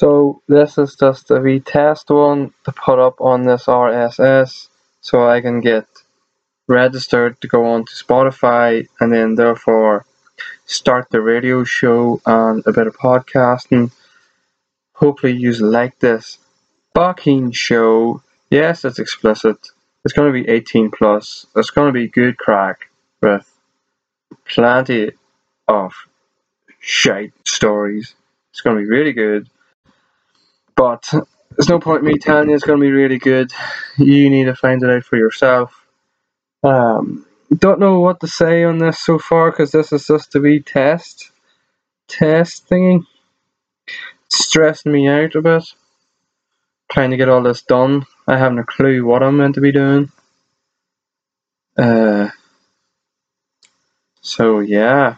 [0.00, 4.68] So this is just a wee test one to put up on this RSS
[5.02, 5.84] so I can get
[6.66, 10.06] registered to go on to Spotify and then therefore
[10.64, 13.92] start the radio show and a bit of podcasting.
[14.94, 16.38] Hopefully you like this
[16.94, 18.22] fucking show.
[18.48, 19.58] Yes, it's explicit.
[20.06, 21.44] It's going to be 18 plus.
[21.54, 22.88] It's going to be good crack
[23.20, 23.46] with
[24.48, 25.10] plenty
[25.68, 25.92] of
[26.78, 28.14] shite stories.
[28.50, 29.50] It's going to be really good.
[30.80, 31.10] But
[31.50, 33.52] there's no point me telling you it's going to be really good.
[33.98, 35.86] You need to find it out for yourself.
[36.64, 40.40] Um, don't know what to say on this so far because this is just a
[40.40, 41.32] wee test.
[42.08, 43.04] Test thingy.
[44.30, 45.64] Stressing me out a bit.
[46.92, 48.06] Trying to get all this done.
[48.28, 50.12] I haven't a clue what I'm meant to be doing.
[51.78, 52.30] Uh,
[54.22, 55.16] so yeah,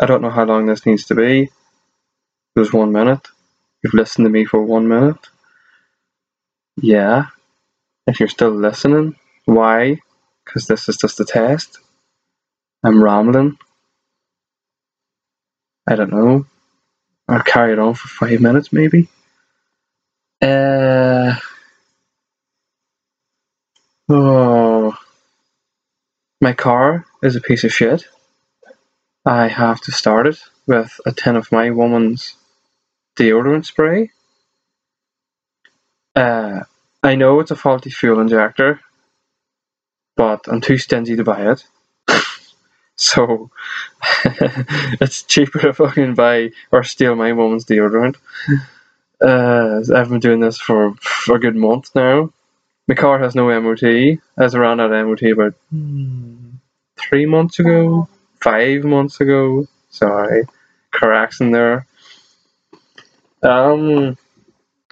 [0.00, 1.44] I don't know how long this needs to be.
[1.44, 3.26] It was one minute.
[3.84, 5.18] You've listened to me for one minute.
[6.78, 7.26] Yeah.
[8.06, 10.00] If you're still listening, why?
[10.44, 11.78] Because this is just a test.
[12.82, 13.58] I'm rambling.
[15.86, 16.46] I don't know.
[17.28, 19.08] I'll carry it on for five minutes maybe.
[20.40, 21.36] Uh,
[24.08, 24.94] oh,
[26.40, 28.06] my car is a piece of shit.
[29.26, 32.36] I have to start it with a tin of my woman's
[33.16, 34.10] deodorant spray.
[36.14, 36.60] Uh,
[37.02, 38.80] I know it's a faulty fuel injector,
[40.16, 41.66] but I'm too stingy to buy it.
[42.96, 43.50] so
[44.24, 48.16] it's cheaper to fucking buy or steal my woman's deodorant.
[49.20, 52.30] Uh, I've been doing this for, for a good month now.
[52.86, 53.82] My car has no MOT.
[53.82, 55.54] I was around at MOT about
[56.96, 58.08] three months ago,
[58.40, 59.66] five months ago.
[59.88, 60.44] Sorry,
[60.90, 61.86] correction there.
[63.44, 64.16] Um,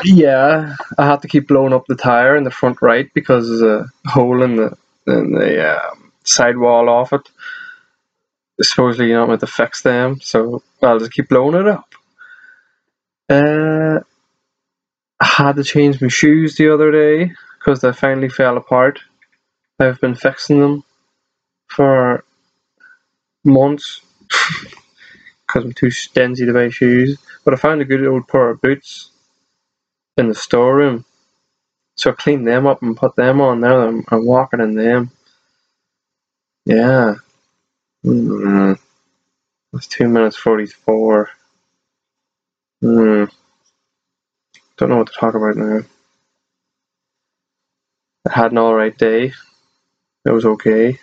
[0.04, 3.62] yeah, I had to keep blowing up the tire in the front right because there's
[3.62, 4.76] a hole in the
[5.06, 7.28] in the um, sidewall off it.
[8.60, 11.94] Supposedly you're not meant to fix them, so I'll just keep blowing it up.
[13.28, 14.00] Uh,
[15.20, 19.00] I had to change my shoes the other day because they finally fell apart.
[19.80, 20.84] I've been fixing them
[21.68, 22.24] for
[23.44, 24.00] months
[25.52, 27.18] because I'm too stingy to buy shoes.
[27.44, 29.10] But I found a good old pair of boots
[30.16, 31.04] in the storeroom.
[31.96, 33.60] So I cleaned them up and put them on.
[33.60, 35.10] Now I'm, I'm walking in them.
[36.64, 37.16] Yeah.
[38.04, 38.78] Mm.
[39.74, 41.30] It's 2 minutes 44.
[42.80, 43.24] Hmm.
[44.78, 45.82] Don't know what to talk about now.
[48.28, 49.32] I had an alright day.
[50.24, 50.98] It was okay.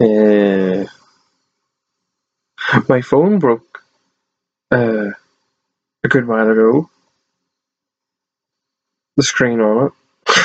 [0.00, 0.06] Uh,
[2.90, 3.84] my phone broke
[4.72, 5.10] uh,
[6.02, 6.90] a good while ago.
[9.16, 9.92] The screen on
[10.26, 10.36] it.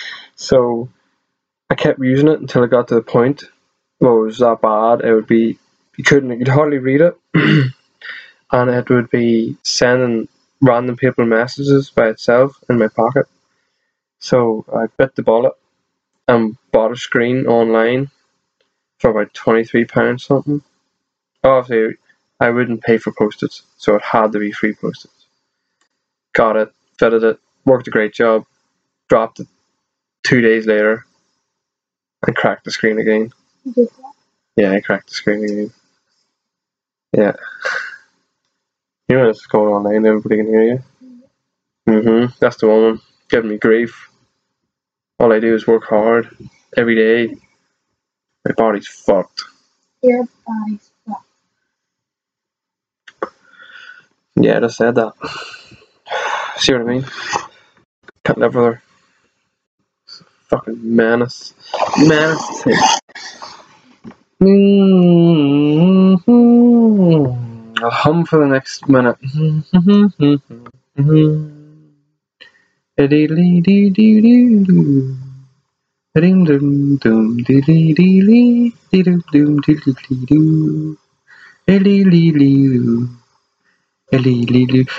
[0.34, 0.88] so
[1.70, 3.44] I kept using it until it got to the point
[3.98, 5.02] where it was that bad.
[5.08, 5.56] It would be
[5.96, 7.16] you couldn't you could hardly read it,
[8.52, 10.26] and it would be sending
[10.60, 13.26] random people messages by itself in my pocket.
[14.18, 15.52] So I bit the bullet
[16.26, 18.10] and bought a screen online
[18.98, 20.60] for about twenty three pounds something.
[21.44, 21.96] Obviously,
[22.40, 25.10] I wouldn't pay for postage, so it had to be free postage.
[26.32, 28.46] Got it, fitted it, worked a great job,
[29.08, 29.48] dropped it
[30.24, 31.06] two days later,
[32.26, 33.30] and cracked the screen again.
[34.56, 35.72] Yeah, I cracked the screen again.
[37.16, 37.32] Yeah.
[39.06, 40.84] You know what's going on online, everybody can hear you.
[41.86, 42.32] Mm-hmm.
[42.40, 44.08] That's the woman giving me grief.
[45.18, 46.34] All I do is work hard
[46.76, 47.36] every day.
[48.46, 49.44] My body's fucked.
[50.02, 51.26] Your body's fucked.
[54.36, 55.12] Yeah, I just said that.
[56.56, 57.04] See what I mean?
[58.24, 58.82] Can't live with her.
[60.48, 61.54] Fucking menace.
[61.98, 62.64] Menace.
[64.42, 66.14] Mm-hmm.
[67.82, 69.16] I'll hum for the next minute.
[69.20, 69.78] Mm-hmm.
[69.78, 70.66] Mm-hmm.
[70.98, 71.54] Mm-hmm.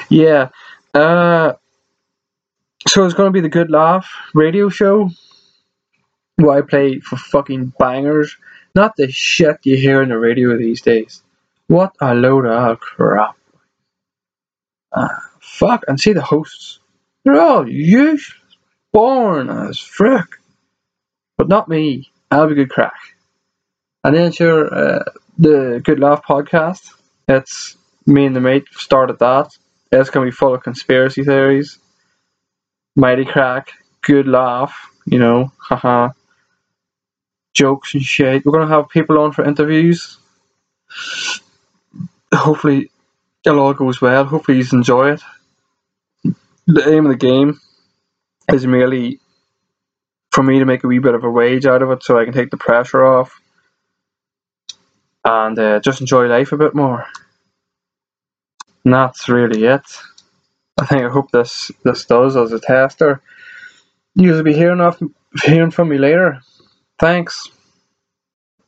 [0.10, 0.50] Yeah.
[0.94, 1.54] Uh,
[2.88, 5.10] so it's gonna be the Good Laugh radio show
[6.38, 8.36] where I play for fucking bangers,
[8.75, 11.24] not the shit you hear on the radio these days.
[11.68, 13.36] What a load of crap.
[14.94, 16.80] Ah, fuck, and see the hosts.
[17.24, 18.40] They're all useless,
[18.94, 20.28] boring as frick.
[21.38, 22.12] But not me.
[22.31, 22.94] I'll be good crack.
[24.04, 25.04] And then sure, uh,
[25.38, 26.92] the Good Laugh podcast.
[27.28, 27.75] It's
[28.06, 29.57] me and the mate started that.
[29.92, 31.80] It's gonna be full of conspiracy theories,
[32.96, 33.72] mighty crack,
[34.02, 36.10] good laugh, you know, haha,
[37.54, 38.46] jokes and shit.
[38.46, 40.18] We're gonna have people on for interviews.
[42.34, 42.92] Hopefully,
[43.46, 44.25] it all goes well.
[44.25, 45.22] Hopefully, you enjoy it.
[46.68, 47.60] The aim of the game
[48.51, 49.19] is merely
[50.31, 52.25] for me to make a wee bit of a wage out of it so I
[52.25, 53.40] can take the pressure off
[55.24, 57.06] and uh, just enjoy life a bit more.
[58.86, 59.84] That's really it.
[60.80, 63.22] I think I hope this this does as a tester.
[64.16, 65.02] You'll be hearing off
[65.44, 66.42] hearing from me later.
[67.00, 67.50] Thanks.